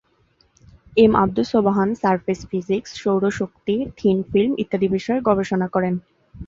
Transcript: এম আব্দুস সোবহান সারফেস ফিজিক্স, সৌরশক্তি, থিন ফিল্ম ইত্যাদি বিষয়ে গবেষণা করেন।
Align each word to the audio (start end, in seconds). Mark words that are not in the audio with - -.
এম 0.97 1.11
আব্দুস 1.15 1.47
সোবহান 1.51 1.89
সারফেস 2.01 2.39
ফিজিক্স, 2.51 2.89
সৌরশক্তি, 3.01 3.75
থিন 3.97 4.17
ফিল্ম 4.31 4.51
ইত্যাদি 4.63 4.87
বিষয়ে 4.87 5.25
গবেষণা 5.27 5.67
করেন। 5.75 5.93